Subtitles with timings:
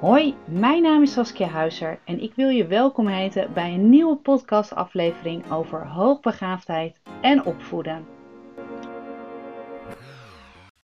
[0.00, 4.16] Hoi, mijn naam is Saskia Huizer en ik wil je welkom heten bij een nieuwe
[4.16, 8.06] podcastaflevering over hoogbegaafdheid en opvoeden.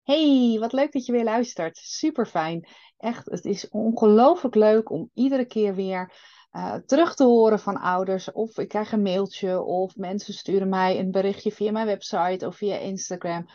[0.04, 1.78] Hey, wat leuk dat je weer luistert.
[1.78, 2.68] Super fijn.
[2.98, 6.13] Echt, het is ongelooflijk leuk om iedere keer weer
[6.52, 8.32] uh, terug te horen van ouders.
[8.32, 12.55] Of ik krijg een mailtje of mensen sturen mij een berichtje via mijn website of
[12.55, 13.45] via Instagram.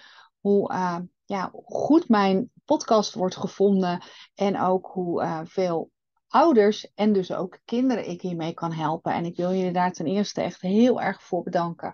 [0.41, 0.97] Hoe uh,
[1.31, 4.03] ja, goed mijn podcast wordt gevonden
[4.35, 5.91] en ook hoe uh, veel
[6.29, 9.13] ouders en dus ook kinderen ik hiermee kan helpen.
[9.13, 11.93] En ik wil je daar ten eerste echt heel erg voor bedanken.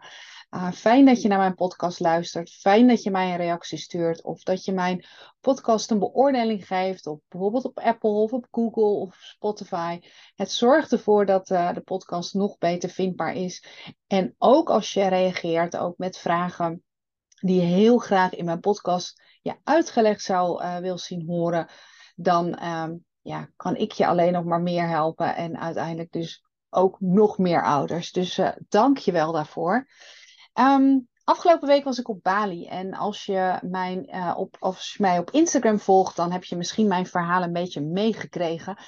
[0.51, 2.51] Uh, fijn dat je naar mijn podcast luistert.
[2.51, 4.25] Fijn dat je mij een reactie stuurt.
[4.25, 5.05] Of dat je mijn
[5.41, 7.07] podcast een beoordeling geeft.
[7.07, 10.01] Op, bijvoorbeeld op Apple of op Google of Spotify.
[10.35, 13.65] Het zorgt ervoor dat uh, de podcast nog beter vindbaar is.
[14.07, 16.85] En ook als je reageert, ook met vragen
[17.41, 21.69] die heel graag in mijn podcast ja, uitgelegd zou uh, wil zien horen.
[22.15, 25.37] Dan um, ja, kan ik je alleen nog maar meer helpen.
[25.37, 28.13] En uiteindelijk dus ook nog meer ouders.
[28.13, 29.89] Dus uh, dank je wel daarvoor.
[30.55, 32.67] Um, afgelopen week was ik op Bali.
[32.67, 36.57] En als je, mijn, uh, op, als je mij op Instagram volgt, dan heb je
[36.57, 38.79] misschien mijn verhaal een beetje meegekregen.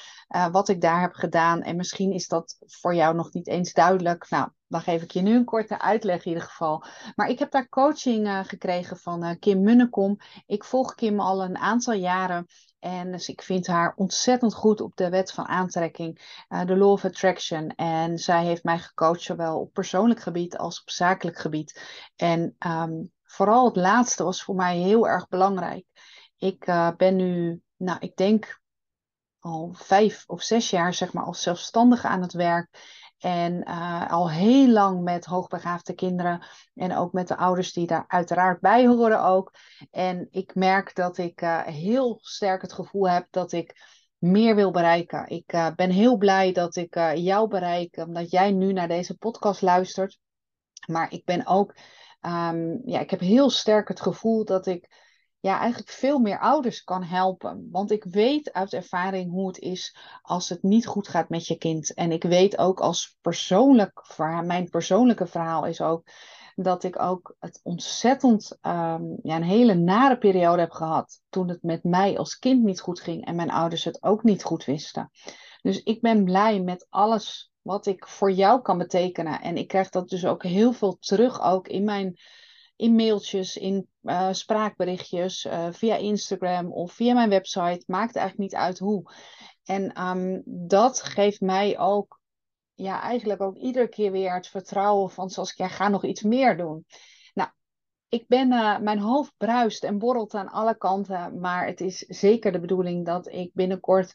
[0.50, 1.62] Wat ik daar heb gedaan.
[1.62, 4.30] En misschien is dat voor jou nog niet eens duidelijk.
[4.30, 6.84] Nou, dan geef ik je nu een korte uitleg in ieder geval.
[7.14, 10.18] Maar ik heb daar coaching uh, gekregen van Kim Munnekom.
[10.46, 12.46] Ik volg Kim al een aantal jaren.
[12.78, 16.90] En dus ik vind haar ontzettend goed op de wet van aantrekking, uh, de law
[16.90, 17.68] of attraction.
[17.74, 21.82] En zij heeft mij gecoacht, zowel op persoonlijk gebied als op zakelijk gebied.
[22.16, 25.86] En um, vooral het laatste was voor mij heel erg belangrijk.
[26.36, 26.64] Ik
[26.96, 28.60] ben nu, nou, ik denk
[29.38, 32.68] al vijf of zes jaar, zeg maar, als zelfstandige aan het werk.
[33.18, 36.46] En uh, al heel lang met hoogbegaafde kinderen.
[36.74, 39.54] En ook met de ouders die daar uiteraard bij horen ook.
[39.90, 44.70] En ik merk dat ik uh, heel sterk het gevoel heb dat ik meer wil
[44.70, 45.28] bereiken.
[45.28, 49.62] Ik uh, ben heel blij dat ik jou bereik, omdat jij nu naar deze podcast
[49.62, 50.18] luistert.
[50.86, 51.76] Maar ik ben ook,
[52.20, 55.07] um, ja, ik heb heel sterk het gevoel dat ik
[55.40, 57.68] ja, eigenlijk veel meer ouders kan helpen.
[57.70, 61.58] Want ik weet uit ervaring hoe het is als het niet goed gaat met je
[61.58, 61.94] kind.
[61.94, 66.02] En ik weet ook als persoonlijk verhaal, mijn persoonlijke verhaal is ook
[66.54, 71.20] dat ik ook het ontzettend um, ja, een hele nare periode heb gehad.
[71.28, 74.44] Toen het met mij als kind niet goed ging en mijn ouders het ook niet
[74.44, 75.10] goed wisten.
[75.62, 79.40] Dus ik ben blij met alles wat ik voor jou kan betekenen.
[79.40, 82.18] En ik krijg dat dus ook heel veel terug ook in mijn
[82.78, 87.82] in mailtjes, in uh, spraakberichtjes, uh, via Instagram of via mijn website.
[87.86, 89.12] Maakt eigenlijk niet uit hoe.
[89.64, 92.20] En um, dat geeft mij ook,
[92.74, 96.22] ja, eigenlijk ook iedere keer weer het vertrouwen van, zoals ik, ja, ga nog iets
[96.22, 96.84] meer doen.
[97.34, 97.50] Nou,
[98.08, 102.52] ik ben, uh, mijn hoofd bruist en borrelt aan alle kanten, maar het is zeker
[102.52, 104.14] de bedoeling dat ik binnenkort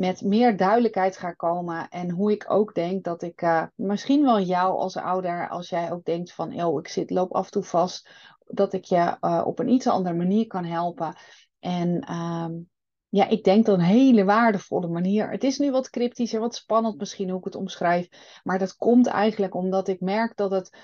[0.00, 1.88] met meer duidelijkheid ga komen.
[1.88, 5.92] En hoe ik ook denk dat ik uh, misschien wel jou als ouder, als jij
[5.92, 8.10] ook denkt van, oh, ik zit, loop af en toe vast,
[8.46, 11.16] dat ik je uh, op een iets andere manier kan helpen.
[11.58, 12.68] En um,
[13.08, 15.30] ja, ik denk dat een hele waardevolle manier.
[15.30, 18.08] Het is nu wat cryptisch en wat spannend misschien hoe ik het omschrijf.
[18.42, 20.76] Maar dat komt eigenlijk omdat ik merk dat het,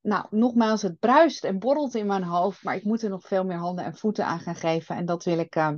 [0.00, 2.62] nou, nogmaals, het bruist en borrelt in mijn hoofd.
[2.62, 4.96] Maar ik moet er nog veel meer handen en voeten aan gaan geven.
[4.96, 5.56] En dat wil ik.
[5.56, 5.70] Uh,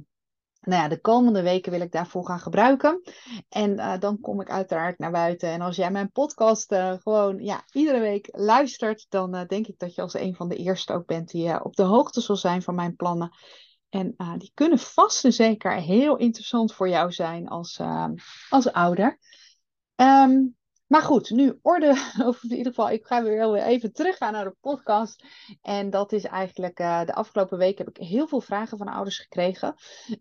[0.60, 3.03] nou ja, de komende weken wil ik daarvoor gaan gebruiken.
[3.48, 5.48] En uh, dan kom ik uiteraard naar buiten.
[5.48, 9.78] En als jij mijn podcast uh, gewoon ja, iedere week luistert, dan uh, denk ik
[9.78, 12.62] dat je als een van de eerste ook bent die op de hoogte zal zijn
[12.62, 13.31] van mijn plannen.
[13.88, 17.81] En die kunnen vast en zeker heel interessant voor jou zijn als,
[18.49, 19.19] als ouder.
[19.97, 20.56] Um,
[20.91, 21.89] maar goed, nu orde,
[22.28, 25.25] of in ieder geval, ik ga weer even teruggaan naar de podcast.
[25.62, 29.19] En dat is eigenlijk, uh, de afgelopen week heb ik heel veel vragen van ouders
[29.19, 29.75] gekregen.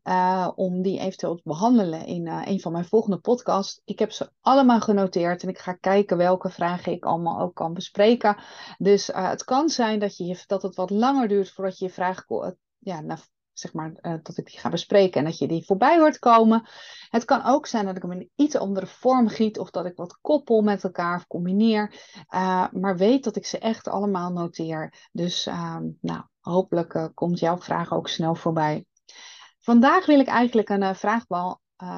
[0.04, 3.82] Uh, om die eventueel te behandelen in uh, een van mijn volgende podcasts.
[3.86, 7.74] Ik heb ze allemaal genoteerd en ik ga kijken welke vragen ik allemaal ook kan
[7.74, 8.38] bespreken.
[8.78, 12.58] Dus het kan zijn dat, je, dat het wat langer duurt voordat je je vragen
[12.80, 13.28] ja, naar
[13.60, 16.68] zeg maar, uh, dat ik die ga bespreken en dat je die voorbij hoort komen.
[17.10, 19.96] Het kan ook zijn dat ik hem in iets andere vorm giet of dat ik
[19.96, 21.94] wat koppel met elkaar of combineer.
[22.30, 25.10] Uh, maar weet dat ik ze echt allemaal noteer.
[25.12, 28.86] Dus uh, nou, hopelijk uh, komt jouw vraag ook snel voorbij.
[29.60, 31.26] Vandaag wil ik eigenlijk een vraag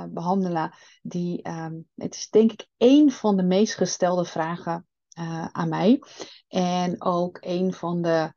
[0.09, 4.85] behandelen die, um, het is denk ik één van de meest gestelde vragen
[5.51, 6.03] aan mij.
[6.47, 8.33] En ook een van de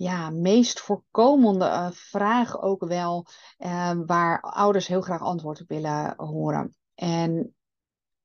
[0.00, 3.26] ja, meest voorkomende uh, vraag ook wel,
[3.58, 6.76] uh, waar ouders heel graag antwoord op willen horen.
[6.94, 7.54] En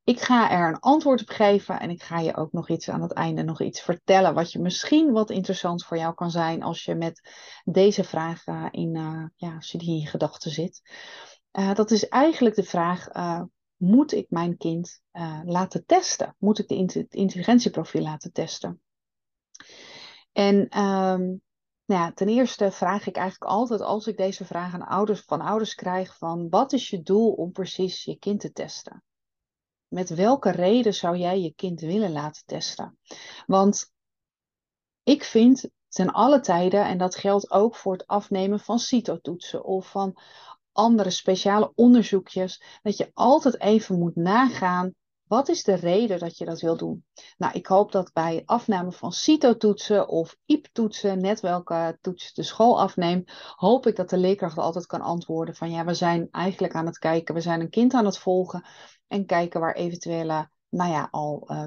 [0.04, 3.02] ik ga er een antwoord op geven en ik ga je ook nog iets aan
[3.02, 6.84] het einde nog iets vertellen wat je misschien wat interessant voor jou kan zijn als
[6.84, 7.30] je met
[7.64, 8.92] deze vraag uh, in,
[9.36, 10.82] ja, als je die in gedachten zit.
[11.52, 13.08] Dat is eigenlijk de vraag:
[13.76, 15.02] moet ik mijn kind
[15.44, 16.36] laten testen?
[16.40, 18.82] Moet ik de intelligentieprofiel laten testen?
[20.32, 21.44] En um,
[21.86, 25.76] nou ten eerste vraag ik eigenlijk altijd als ik deze vraag aan ouders, van ouders
[25.76, 29.04] krijg van wat is je doel om precies je kind te testen?
[29.88, 32.98] Met welke reden zou jij je kind willen laten testen?
[33.46, 33.94] Want
[35.04, 39.90] ik vind ten alle tijden, en dat geldt ook voor het afnemen van CITO-toetsen of
[39.90, 40.18] van
[40.72, 44.94] andere speciale onderzoekjes, dat je altijd even moet nagaan
[45.28, 47.06] wat is de reden dat je dat wil doen?
[47.38, 52.80] Nou, ik hoop dat bij afname van CITO-toetsen of IEP-toetsen, net welke toets de school
[52.80, 56.86] afneemt, hoop ik dat de leerkracht altijd kan antwoorden van ja, we zijn eigenlijk aan
[56.86, 58.66] het kijken, we zijn een kind aan het volgen
[59.08, 61.64] en kijken waar eventuele, nou ja, al uh,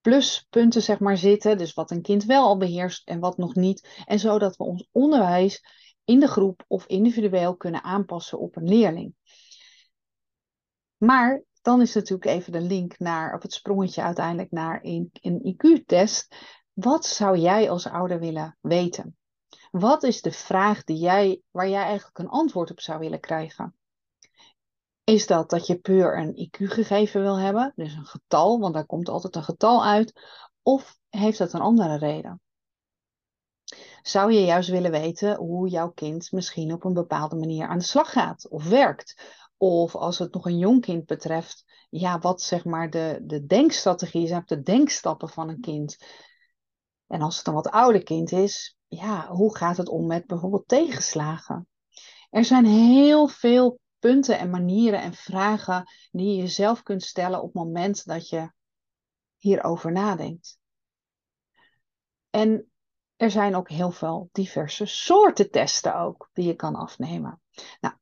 [0.00, 1.58] pluspunten zeg maar zitten.
[1.58, 4.02] Dus wat een kind wel al beheerst en wat nog niet.
[4.04, 5.64] En zodat we ons onderwijs
[6.04, 9.14] in de groep of individueel kunnen aanpassen op een leerling.
[10.96, 15.56] Maar dan is natuurlijk even de link naar, of het sprongetje uiteindelijk naar een, een
[15.56, 16.36] IQ-test.
[16.72, 19.16] Wat zou jij als ouder willen weten?
[19.70, 23.74] Wat is de vraag die jij, waar jij eigenlijk een antwoord op zou willen krijgen?
[25.04, 29.08] Is dat dat je puur een IQ-gegeven wil hebben, dus een getal, want daar komt
[29.08, 30.20] altijd een getal uit,
[30.62, 32.40] of heeft dat een andere reden?
[34.02, 37.84] Zou je juist willen weten hoe jouw kind misschien op een bepaalde manier aan de
[37.84, 39.38] slag gaat of werkt?
[39.62, 44.22] Of als het nog een jong kind betreft, ja, wat zeg maar de, de denkstrategie
[44.22, 45.96] is, de denkstappen van een kind.
[47.06, 50.68] En als het een wat ouder kind is, ja, hoe gaat het om met bijvoorbeeld
[50.68, 51.68] tegenslagen?
[52.30, 57.52] Er zijn heel veel punten en manieren en vragen die je jezelf kunt stellen op
[57.52, 58.52] het moment dat je
[59.36, 60.58] hierover nadenkt.
[62.30, 62.70] En
[63.16, 67.40] er zijn ook heel veel diverse soorten testen ook die je kan afnemen.
[67.80, 67.94] Nou,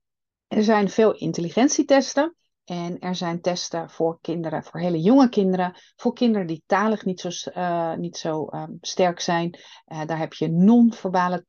[0.49, 2.33] er zijn veel intelligentietesten.
[2.69, 7.21] En er zijn testen voor kinderen, voor hele jonge kinderen, voor kinderen die talig niet
[7.21, 9.59] zo, uh, niet zo um, sterk zijn.
[9.87, 11.45] Uh, daar heb je non-verbale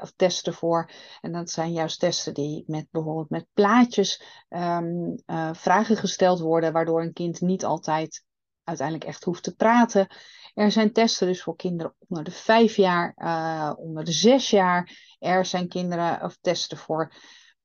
[0.00, 0.90] of testen voor.
[1.20, 6.72] En dat zijn juist testen die met bijvoorbeeld met plaatjes um, uh, vragen gesteld worden,
[6.72, 8.24] waardoor een kind niet altijd
[8.64, 10.06] uiteindelijk echt hoeft te praten.
[10.54, 13.14] Er zijn testen dus voor kinderen onder de vijf jaar,
[13.78, 14.90] onder de zes jaar.
[15.18, 17.12] Er zijn kinderen of testen voor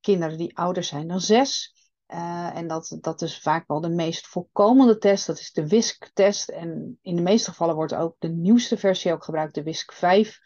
[0.02, 1.76] kinderen die ouder zijn dan zes.
[2.08, 5.28] Uh, en dat, dat is vaak wel de meest voorkomende test.
[5.28, 6.50] Dat is de WISC-test.
[6.50, 10.40] En in de meeste gevallen wordt ook de nieuwste versie ook gebruikt, de WISC 5.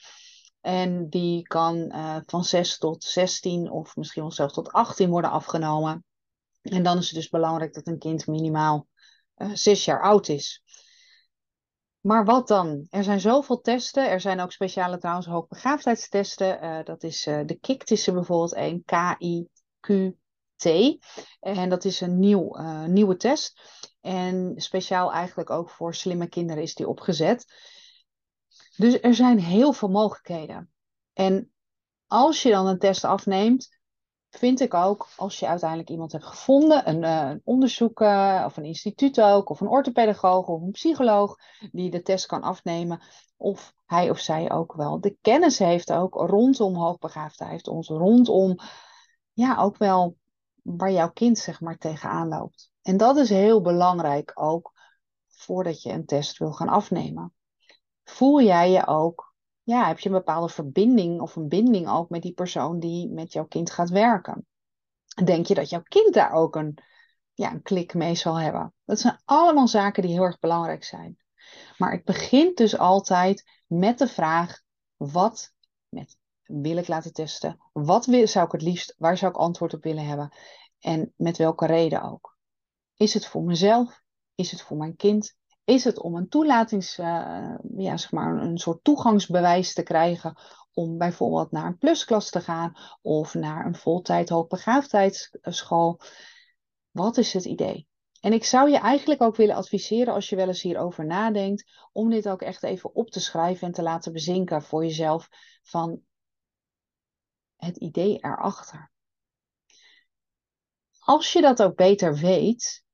[0.61, 5.31] En die kan uh, van 6 tot 16 of misschien wel zelfs tot 18 worden
[5.31, 6.05] afgenomen.
[6.61, 8.87] En dan is het dus belangrijk dat een kind minimaal
[9.35, 10.63] eh, 6 jaar oud is.
[12.05, 12.87] Maar wat dan?
[12.89, 14.09] Er zijn zoveel testen.
[14.09, 16.63] Er zijn ook speciale trouwens hoogbegaafdheidstesten.
[16.63, 18.83] Uh, dat is uh, de KICT is bijvoorbeeld een.
[18.85, 20.65] K-I-Q-T.
[21.39, 23.61] En dat is een nieuw, uh, nieuwe test.
[24.01, 27.45] En speciaal eigenlijk ook voor slimme kinderen is die opgezet.
[28.75, 30.71] Dus er zijn heel veel mogelijkheden.
[31.13, 31.51] En
[32.07, 33.79] als je dan een test afneemt,
[34.37, 38.63] vind ik ook, als je uiteindelijk iemand hebt gevonden, een, uh, onderzoek uh, of een
[38.63, 41.35] instituut ook, of een orthopedagoog of een psycholoog,
[41.71, 43.01] die de test kan afnemen,
[43.37, 48.55] of hij of zij ook wel de kennis heeft ook rondom hoogbegaafdheid, ons rondom,
[49.33, 50.17] ja, ook wel
[50.61, 52.71] waar jouw kind zeg maar tegenaan loopt.
[52.81, 54.71] En dat is heel belangrijk ook
[55.27, 57.33] voordat je een test wil gaan afnemen.
[58.03, 59.34] Voel jij je ook
[59.65, 63.33] ja, heb je een bepaalde verbinding of een binding ook met die persoon die met
[63.33, 64.45] jouw kind gaat werken?
[65.23, 66.77] Denk je dat jouw kind daar ook een,
[67.33, 68.73] ja, een klik mee zal hebben?
[68.83, 71.17] Dat zijn allemaal zaken die heel erg belangrijk zijn.
[71.77, 74.61] Maar het begint dus altijd met de vraag:
[74.95, 75.53] wat
[75.89, 77.59] met, wil ik laten testen?
[77.73, 80.33] Wat wil, zou ik het liefst, waar zou ik antwoord op willen hebben?
[80.79, 82.37] En met welke reden ook?
[82.95, 84.01] Is het voor mezelf?
[84.35, 85.35] Is het voor mijn kind?
[85.65, 90.37] Is het om een toelatings, uh, ja, zeg maar een soort toegangsbewijs te krijgen
[90.73, 95.99] om bijvoorbeeld naar een plusklas te gaan of naar een voltijd hoogbegaafdheidsschool.
[96.91, 97.87] Wat is het idee?
[98.21, 102.09] En ik zou je eigenlijk ook willen adviseren als je wel eens hierover nadenkt, om
[102.09, 105.29] dit ook echt even op te schrijven en te laten bezinken voor jezelf
[105.63, 106.01] van
[107.55, 108.91] het idee erachter.
[110.99, 112.84] Als je dat ook beter weet,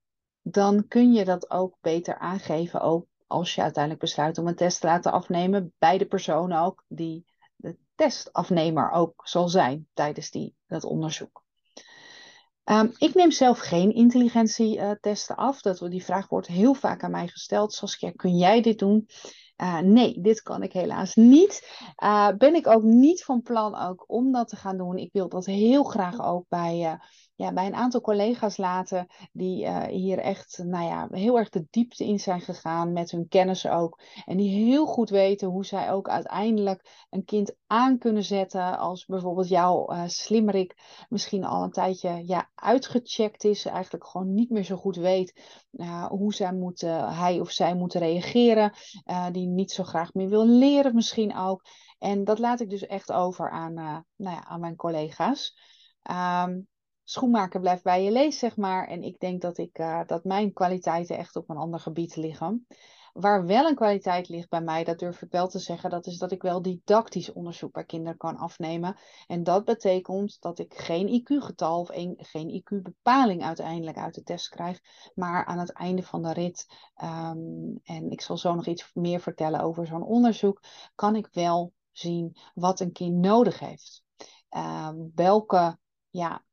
[0.42, 4.82] dan kun je dat ook beter aangeven, ook als je uiteindelijk besluit om een test
[4.82, 10.56] te laten afnemen bij de persoon ook die de testafnemer ook zal zijn tijdens die,
[10.68, 11.44] dat onderzoek.
[12.66, 15.62] Um, ik neem zelf geen intelligentietesten af.
[15.62, 17.74] Dat, die vraag wordt heel vaak aan mij gesteld.
[17.74, 19.08] Saskia, kun jij dit doen?
[19.58, 21.82] Uh, nee, dit kan ik helaas niet.
[22.04, 24.98] Uh, ben ik ook niet van plan ook om dat te gaan doen.
[24.98, 27.00] Ik wil dat heel graag ook bij
[27.36, 32.06] ja, bij een aantal collega's laten die hier echt nou ja, heel erg de diepte
[32.06, 34.02] in zijn gegaan met hun kennis ook.
[34.26, 39.06] En die heel goed weten hoe zij ook uiteindelijk een kind aan kunnen zetten als
[39.06, 44.76] bijvoorbeeld jouw slimmerik misschien al een tijdje ja, uitgecheckt is, eigenlijk gewoon niet meer zo
[44.76, 45.60] goed weet
[46.10, 48.74] hoe zij moet, hij of zij moet reageren,
[49.32, 51.66] die niet zo graag meer wil leren misschien ook.
[52.00, 55.58] En dat laat ik dus echt over aan, uh, nou ja, aan mijn collega's.
[56.12, 56.68] Um,
[57.04, 58.88] schoenmaker blijft bij je lees, zeg maar.
[58.88, 62.68] En ik denk dat, ik, uh, dat mijn kwaliteiten echt op een ander gebied liggen.
[63.14, 66.18] Waar wel een kwaliteit ligt bij mij, dat durf ik wel te zeggen, dat is
[66.18, 68.98] dat ik wel didactisch onderzoek bij kinderen kan afnemen.
[69.28, 74.50] En dat betekent dat ik geen IQ-getal of een, geen IQ-bepaling uiteindelijk uit de test
[74.50, 74.80] krijg,
[75.16, 76.68] maar aan het einde van de rit,
[77.04, 80.62] um, en ik zal zo nog iets meer vertellen over zo'n onderzoek,
[80.96, 84.04] kan ik wel zien wat een kind nodig heeft.
[84.50, 85.78] Ehm, welke
[86.10, 86.44] ja,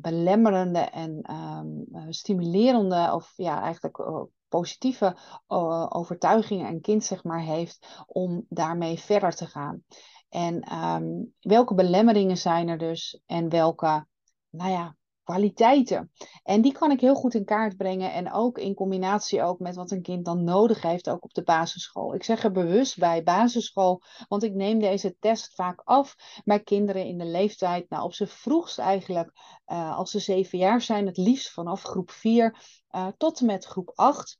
[0.00, 5.16] belemmerende en ehm, eh, stimulerende of ja, eigenlijk uh, positieve
[5.48, 9.82] uh, overtuigingen een kind zeg maar heeft om daarmee verder te gaan.
[10.28, 14.06] En um, welke belemmeringen zijn er dus en welke,
[14.50, 14.96] nou ja,
[15.28, 16.10] kwaliteiten.
[16.42, 18.12] En die kan ik heel goed in kaart brengen.
[18.12, 21.42] En ook in combinatie ook met wat een kind dan nodig heeft, ook op de
[21.42, 22.14] basisschool.
[22.14, 27.04] Ik zeg er bewust bij basisschool, want ik neem deze test vaak af bij kinderen
[27.04, 29.32] in de leeftijd, nou op z'n vroegst eigenlijk,
[29.66, 32.58] uh, als ze zeven jaar zijn, het liefst vanaf groep vier
[32.90, 34.38] uh, tot en met groep acht.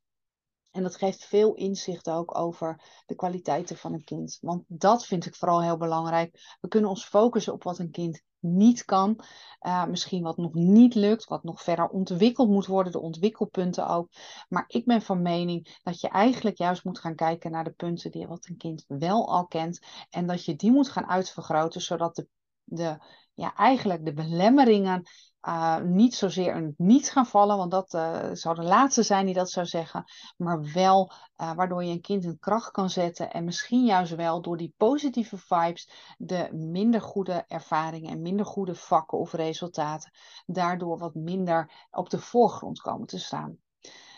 [0.79, 4.39] En dat geeft veel inzicht ook over de kwaliteiten van een kind.
[4.41, 6.57] Want dat vind ik vooral heel belangrijk.
[6.61, 9.21] We kunnen ons focussen op wat een kind niet kan.
[9.67, 14.11] Uh, misschien wat nog niet lukt, wat nog verder ontwikkeld moet worden, de ontwikkelpunten ook.
[14.49, 18.11] Maar ik ben van mening dat je eigenlijk juist moet gaan kijken naar de punten
[18.11, 19.79] die wat een kind wel al kent.
[20.11, 22.27] En dat je die moet gaan uitvergroten, zodat de,
[22.65, 22.99] de,
[23.35, 25.03] ja, eigenlijk de belemmeringen
[25.49, 29.35] uh, niet zozeer een niet gaan vallen, want dat uh, zou de laatste zijn die
[29.35, 30.05] dat zou zeggen,
[30.37, 34.43] maar wel uh, waardoor je een kind in kracht kan zetten en misschien juist wel
[34.43, 40.13] door die positieve vibes de minder goede ervaringen en minder goede vakken of resultaten
[40.47, 43.59] daardoor wat minder op de voorgrond komen te staan.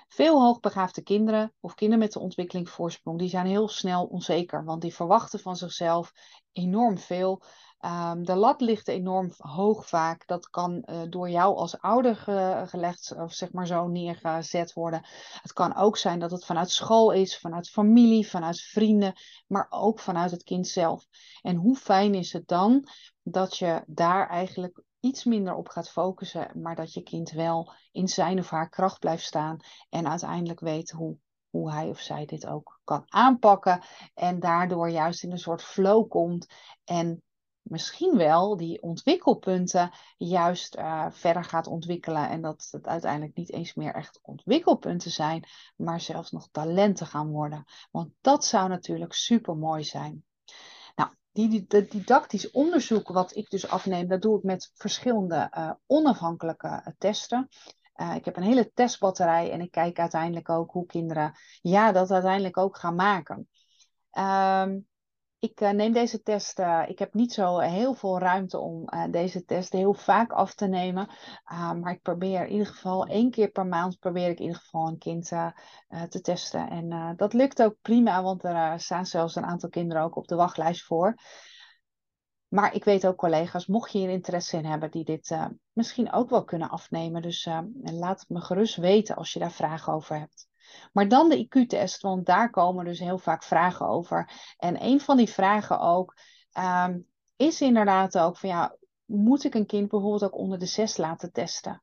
[0.09, 4.83] Veel hoogbegaafde kinderen of kinderen met de ontwikkeling voorsprong, die zijn heel snel onzeker, want
[4.83, 6.13] die verwachten van zichzelf
[6.53, 7.43] enorm veel.
[7.85, 10.27] Um, de lat ligt enorm hoog vaak.
[10.27, 15.07] Dat kan uh, door jou als ouder ge gelegd of zeg maar zo neergezet worden.
[15.43, 19.13] Het kan ook zijn dat het vanuit school is, vanuit familie, vanuit vrienden,
[19.47, 21.07] maar ook vanuit het kind zelf.
[21.43, 22.89] En hoe fijn is het dan
[23.23, 28.09] dat je daar eigenlijk iets minder op gaat focussen, maar dat je kind wel in
[28.09, 29.57] zijn of haar kracht blijft staan
[29.89, 31.17] en uiteindelijk weet hoe
[31.51, 33.83] hoe hij of zij dit ook kan aanpakken.
[34.15, 36.47] En daardoor juist in een soort flow komt.
[36.85, 37.23] En
[37.63, 42.29] misschien wel die ontwikkelpunten juist uh, verder gaat ontwikkelen.
[42.29, 45.45] En dat het uiteindelijk niet eens meer echt ontwikkelpunten zijn,
[45.77, 47.65] maar zelfs nog talenten gaan worden.
[47.91, 50.25] Want dat zou natuurlijk super mooi zijn.
[50.95, 56.69] Nou, die, didactisch onderzoek wat ik dus afneem, dat doe ik met verschillende uh, onafhankelijke
[56.69, 57.49] uh, testen.
[58.15, 62.57] Ik heb een hele testbatterij en ik kijk uiteindelijk ook hoe kinderen ja, dat uiteindelijk
[62.57, 63.49] ook gaan maken.
[64.19, 64.89] Um,
[65.41, 69.45] ik uh, neem deze test, uh, ik heb niet zo heel veel ruimte om deze
[69.45, 71.09] test heel vaak af te nemen.
[71.81, 74.89] maar ik probeer in ieder geval één keer per maand probeer ik in ieder geval
[74.89, 75.27] een kind
[76.09, 76.71] te testen.
[76.71, 80.35] En dat lukt ook prima, want er staan zelfs een aantal kinderen ook op de
[80.35, 81.15] wachtlijst voor.
[82.49, 85.37] Maar ik weet ook collega's, mocht je hier interesse in hebben, die dit
[85.73, 87.23] misschien ook wel kunnen afnemen.
[87.23, 87.49] Dus
[87.83, 90.50] laat het me gerust weten als je daar vragen over hebt.
[90.93, 94.31] Maar dan de IQ-test, want daar komen dus heel vaak vragen over.
[94.57, 96.17] En een van die vragen ook
[96.59, 100.97] um, is inderdaad ook van ja, moet ik een kind bijvoorbeeld ook onder de zes
[100.97, 101.83] laten testen?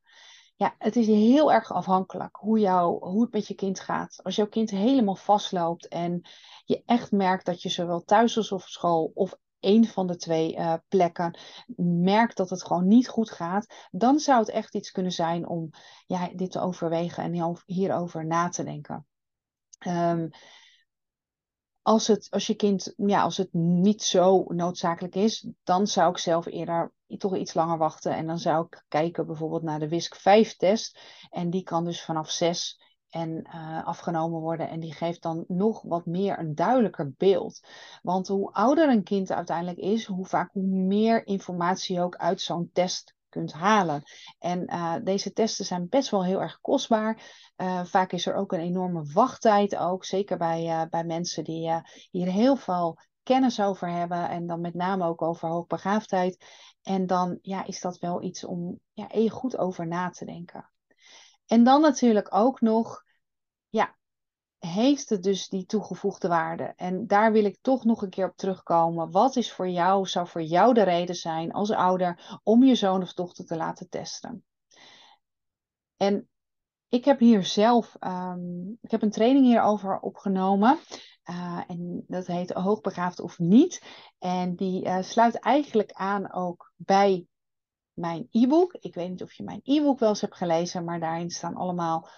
[0.56, 4.20] Ja, het is heel erg afhankelijk hoe, jou, hoe het met je kind gaat.
[4.22, 6.28] Als jouw kind helemaal vastloopt en
[6.64, 10.56] je echt merkt dat je zowel thuis als op school of een van de twee
[10.56, 11.38] uh, plekken
[12.02, 15.70] merkt dat het gewoon niet goed gaat, dan zou het echt iets kunnen zijn om
[16.06, 19.06] ja, dit te overwegen en hierover na te denken.
[19.86, 20.30] Um,
[21.88, 26.18] als, het, als je kind, ja, als het niet zo noodzakelijk is, dan zou ik
[26.18, 28.14] zelf eerder toch iets langer wachten.
[28.14, 30.98] En dan zou ik kijken bijvoorbeeld naar de WISC 5-test.
[31.30, 32.80] En die kan dus vanaf 6
[33.18, 34.68] en uh, afgenomen worden.
[34.68, 37.60] En die geeft dan nog wat meer een duidelijker beeld.
[38.02, 42.70] Want hoe ouder een kind uiteindelijk is, hoe vaak hoe meer informatie ook uit zo'n
[42.72, 44.02] test kunt halen.
[44.38, 47.22] En uh, deze testen zijn best wel heel erg kostbaar.
[47.56, 52.26] Uh, vaak is er ook een enorme wachttijd ook, zeker bij, bij mensen die hier
[52.32, 54.28] heel veel kennis over hebben.
[54.28, 56.44] En dan met name ook over hoogbegaafdheid.
[56.82, 60.70] En dan ja, is dat wel iets om ja, goed over na te denken.
[61.46, 63.04] En dan natuurlijk ook nog,
[64.58, 66.72] heeft het dus die toegevoegde waarde?
[66.76, 69.10] En daar wil ik toch nog een keer op terugkomen.
[69.10, 73.02] Wat is voor jou, zou voor jou de reden zijn als ouder om je zoon
[73.02, 74.44] of dochter te laten testen?
[75.96, 76.28] En
[76.88, 80.78] ik heb hier zelf, um, ik heb een training hierover opgenomen.
[81.30, 83.82] Uh, en dat heet Hoogbegaafd of niet.
[84.18, 87.26] En die uh, sluit eigenlijk aan ook bij
[87.92, 88.72] mijn e-book.
[88.72, 92.08] Ik weet niet of je mijn e-book wel eens hebt gelezen, maar daarin staan allemaal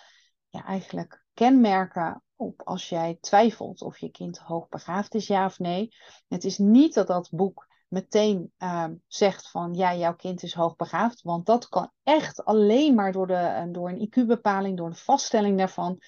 [0.49, 5.95] ja, eigenlijk kenmerken op als jij twijfelt of je kind hoogbegaafd is, ja of nee.
[6.29, 11.23] Het is niet dat dat boek meteen uh, zegt van ja, jouw kind is hoogbegaafd,
[11.23, 15.99] want dat kan echt alleen maar door, de, door een IQ-bepaling, door een vaststelling daarvan.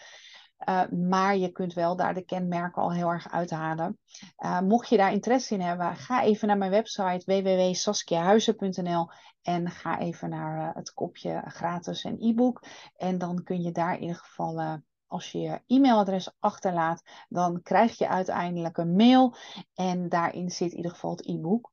[0.68, 3.98] Uh, maar je kunt wel daar de kenmerken al heel erg uithalen.
[4.38, 9.10] Uh, mocht je daar interesse in hebben, ga even naar mijn website www.saskiahuizen.nl
[9.42, 12.62] en ga even naar het kopje gratis en e-book.
[12.96, 14.80] En dan kun je daar in ieder geval
[15.12, 19.35] als je je e-mailadres achterlaat, dan krijg je uiteindelijk een mail
[19.75, 21.73] en daarin zit in ieder geval het e-book.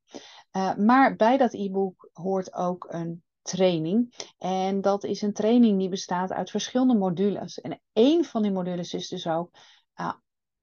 [0.52, 4.14] Uh, maar bij dat e-book hoort ook een training.
[4.38, 7.62] En dat is een training die bestaat uit verschillende modules.
[7.62, 9.52] En één van die modules is dus ook.
[9.96, 10.14] Uh,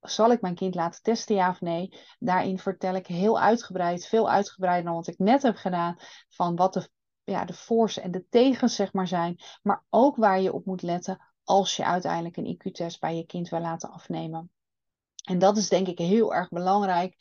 [0.01, 1.99] zal ik mijn kind laten testen, ja of nee?
[2.19, 5.97] Daarin vertel ik heel uitgebreid, veel uitgebreider dan wat ik net heb gedaan,
[6.29, 6.89] van wat de,
[7.25, 10.83] ja, de voor's en de tegens zeg maar zijn, maar ook waar je op moet
[10.83, 14.51] letten als je uiteindelijk een IQ-test bij je kind wil laten afnemen.
[15.25, 17.17] En dat is denk ik heel erg belangrijk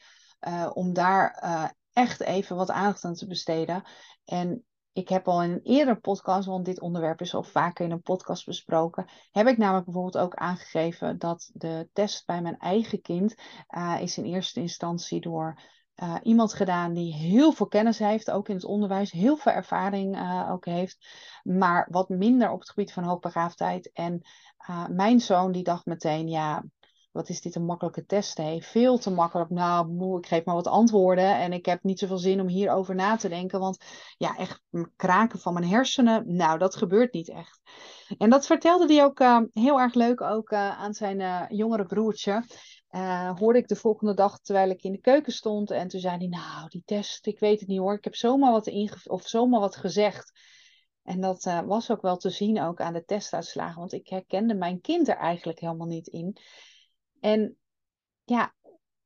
[0.47, 3.83] uh, om daar uh, echt even wat aandacht aan te besteden.
[4.25, 7.91] En ik heb al in een eerdere podcast, want dit onderwerp is al vaker in
[7.91, 13.01] een podcast besproken, heb ik namelijk bijvoorbeeld ook aangegeven dat de test bij mijn eigen
[13.01, 13.35] kind
[13.77, 15.61] uh, is in eerste instantie door
[16.03, 20.15] uh, iemand gedaan die heel veel kennis heeft, ook in het onderwijs, heel veel ervaring
[20.15, 21.07] uh, ook heeft,
[21.43, 23.91] maar wat minder op het gebied van hoogbegaafdheid.
[23.93, 24.21] En
[24.69, 26.63] uh, mijn zoon die dacht meteen, ja,
[27.11, 28.37] wat is dit een makkelijke test?
[28.37, 28.57] Hè?
[28.61, 29.49] Veel te makkelijk.
[29.49, 32.95] Nou, moe, ik geef maar wat antwoorden en ik heb niet zoveel zin om hierover
[32.95, 33.77] na te denken, want
[34.17, 34.61] ja, echt
[34.95, 37.61] kraken van mijn hersenen, nou, dat gebeurt niet echt.
[38.17, 42.43] En dat vertelde hij ook heel erg leuk ook aan zijn jongere broertje.
[42.95, 45.71] Uh, hoorde ik de volgende dag terwijl ik in de keuken stond.
[45.71, 47.93] En toen zei hij, nou, die test, ik weet het niet hoor.
[47.93, 50.31] Ik heb zomaar wat, inge of zomaar wat gezegd.
[51.03, 53.79] En dat uh, was ook wel te zien ook aan de testuitslagen.
[53.79, 56.37] Want ik herkende mijn kind er eigenlijk helemaal niet in.
[57.19, 57.57] En
[58.23, 58.53] ja,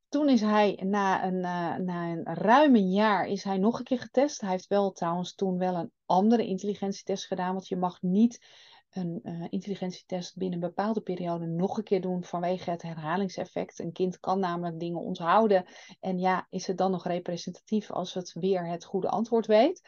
[0.09, 3.85] toen is hij na een, uh, na een ruim een jaar is hij nog een
[3.85, 4.41] keer getest.
[4.41, 7.53] Hij heeft wel trouwens toen wel een andere intelligentietest gedaan.
[7.53, 8.45] Want je mag niet
[8.89, 13.79] een uh, intelligentietest binnen een bepaalde periode nog een keer doen vanwege het herhalingseffect.
[13.79, 15.65] Een kind kan namelijk dingen onthouden.
[15.99, 19.81] En ja, is het dan nog representatief als het weer het goede antwoord weet?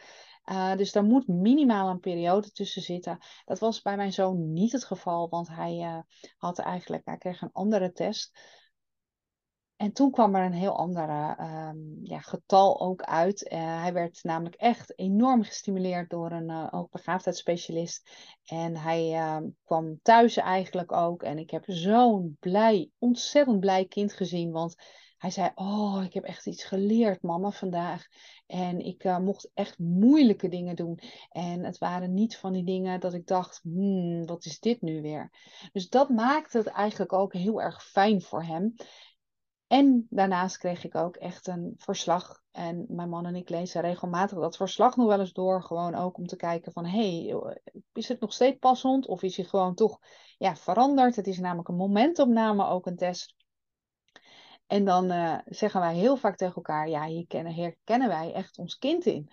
[0.44, 3.18] Uh, dus daar moet minimaal een periode tussen zitten.
[3.44, 5.98] Dat was bij mijn zoon niet het geval, want hij uh,
[6.36, 8.38] had eigenlijk, hij kreeg een andere test.
[9.82, 13.52] En toen kwam er een heel ander um, ja, getal ook uit.
[13.52, 18.10] Uh, hij werd namelijk echt enorm gestimuleerd door een uh, hoogbegaafdheidsspecialist.
[18.44, 21.22] En hij uh, kwam thuis eigenlijk ook.
[21.22, 24.50] En ik heb zo'n blij, ontzettend blij kind gezien.
[24.50, 24.74] Want
[25.18, 28.06] hij zei: Oh, ik heb echt iets geleerd, mama, vandaag.
[28.46, 30.98] En ik uh, mocht echt moeilijke dingen doen.
[31.30, 35.02] En het waren niet van die dingen dat ik dacht: hmm, wat is dit nu
[35.02, 35.30] weer?
[35.72, 38.74] Dus dat maakte het eigenlijk ook heel erg fijn voor hem.
[39.72, 42.42] En daarnaast kreeg ik ook echt een verslag.
[42.50, 45.62] En mijn man en ik lezen regelmatig dat verslag nog wel eens door.
[45.62, 47.60] Gewoon ook om te kijken van, hé, hey,
[47.92, 49.06] is het nog steeds passend?
[49.06, 49.98] Of is hij gewoon toch
[50.38, 51.16] ja, veranderd?
[51.16, 53.34] Het is namelijk een momentopname, ook een test.
[54.66, 58.58] En dan uh, zeggen wij heel vaak tegen elkaar, ja, hier kennen, herkennen wij echt
[58.58, 59.30] ons kind in.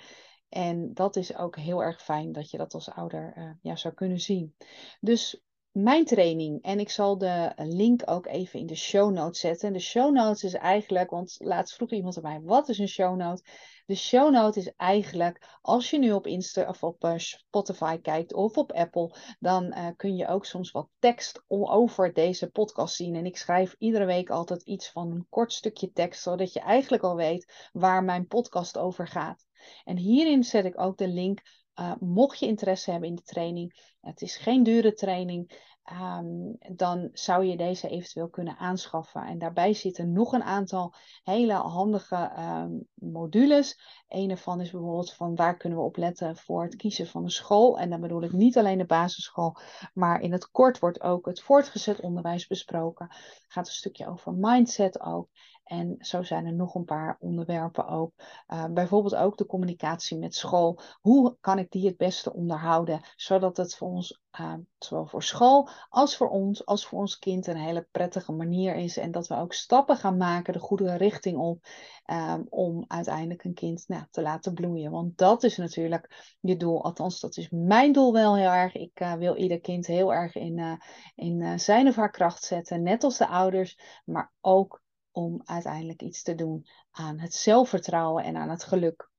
[0.50, 3.94] En dat is ook heel erg fijn dat je dat als ouder uh, ja, zou
[3.94, 4.56] kunnen zien.
[5.00, 5.44] Dus
[5.84, 6.64] mijn training.
[6.64, 9.74] En ik zal de link ook even in de show notes zetten.
[9.74, 13.16] De show notes is eigenlijk, want laatst vroeg iemand aan mij, wat is een show
[13.16, 13.44] note?
[13.86, 18.34] De show note is eigenlijk, als je nu op Insta of op uh, Spotify kijkt
[18.34, 23.16] of op Apple, dan uh, kun je ook soms wat tekst over deze podcast zien.
[23.16, 27.04] En ik schrijf iedere week altijd iets van een kort stukje tekst, zodat je eigenlijk
[27.04, 29.46] al weet waar mijn podcast over gaat.
[29.84, 31.42] En hierin zet ik ook de link
[31.80, 35.52] uh, mocht je interesse hebben in de training, het is geen dure training,
[35.92, 39.26] um, dan zou je deze eventueel kunnen aanschaffen.
[39.26, 43.80] En daarbij zitten nog een aantal hele handige um, modules.
[44.08, 47.30] Een ervan is bijvoorbeeld van waar kunnen we op letten voor het kiezen van een
[47.30, 47.80] school.
[47.80, 49.56] En dan bedoel ik niet alleen de basisschool,
[49.94, 53.08] maar in het kort wordt ook het voortgezet onderwijs besproken.
[53.10, 55.30] Het gaat een stukje over mindset ook.
[55.70, 58.14] En zo zijn er nog een paar onderwerpen ook.
[58.48, 60.80] Uh, bijvoorbeeld ook de communicatie met school.
[61.02, 65.70] Hoe kan ik die het beste onderhouden, zodat het voor ons, uh, zowel voor school
[65.90, 68.98] als voor ons, als voor ons kind, een hele prettige manier is.
[68.98, 71.66] En dat we ook stappen gaan maken de goede richting op,
[72.06, 74.92] um, om uiteindelijk een kind nou, te laten bloeien.
[74.92, 76.84] Want dat is natuurlijk je doel.
[76.84, 78.76] Althans, dat is mijn doel wel heel erg.
[78.76, 80.80] Ik uh, wil ieder kind heel erg in,
[81.16, 86.24] in zijn of haar kracht zetten, net als de ouders, maar ook om uiteindelijk iets
[86.24, 89.10] te doen aan het zelfvertrouwen en aan het geluk.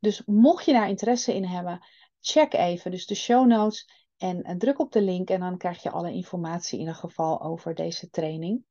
[0.00, 1.86] Dus mocht je daar interesse in hebben,
[2.20, 5.90] check even dus de show notes en druk op de link en dan krijg je
[5.90, 8.64] alle informatie in ieder geval over deze training.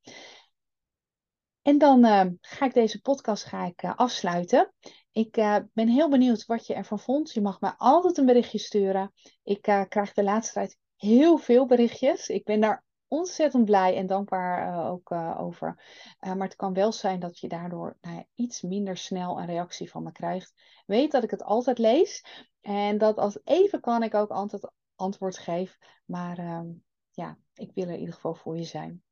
[1.62, 4.74] En dan uh, ga ik deze podcast ga ik, uh, afsluiten.
[5.12, 5.32] Ik
[5.74, 7.32] ben heel benieuwd wat je ervan vond.
[7.32, 9.12] Je mag mij altijd een berichtje sturen.
[9.44, 12.28] Ik krijg de laatste tijd heel veel berichtjes.
[12.28, 15.84] Ik ben daar ontzettend blij en dankbaar ook over.
[16.20, 20.04] Maar het kan wel zijn dat je daardoor nou iets minder snel een reactie van
[20.04, 20.54] me krijgt.
[20.86, 22.26] Weet dat ik het altijd lees
[22.62, 25.78] en dat als even kan ik ook altijd antwoord geef.
[26.06, 26.68] Maar ehm,
[27.12, 29.04] ja, ik wil er in ieder geval voor je zijn.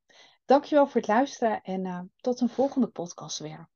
[0.44, 3.68] Dankjewel voor het luisteren en tot een volgende podcast weer.